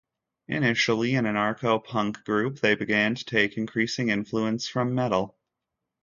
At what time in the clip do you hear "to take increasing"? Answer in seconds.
3.13-4.09